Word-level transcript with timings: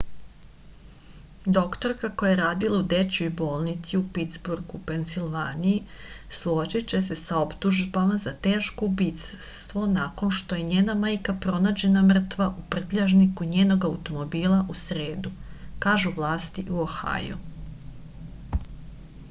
doktorka 1.55 2.09
koja 2.21 2.29
je 2.31 2.37
radila 2.37 2.77
u 2.83 2.85
dečijoj 2.93 3.29
bolnici 3.41 3.97
u 3.97 4.05
pitsburgu 4.13 4.77
u 4.77 4.79
pensilvaniji 4.87 5.75
suočiće 6.37 7.01
se 7.09 7.17
sa 7.19 7.37
optužbom 7.41 8.13
za 8.23 8.33
teško 8.47 8.87
ubistvo 8.93 9.83
nakon 9.91 10.31
što 10.39 10.59
je 10.61 10.65
njena 10.71 10.95
majka 11.03 11.37
pronađena 11.45 12.03
mrtva 12.07 12.47
u 12.61 12.63
prtljažniku 12.77 13.49
njenog 13.53 13.85
automobila 13.91 14.59
u 14.75 14.79
sredu 14.87 15.35
kažu 15.87 16.15
vlasti 16.17 16.65
u 16.77 16.81
ohaju 16.87 17.39